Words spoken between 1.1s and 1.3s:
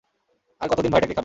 খাবি?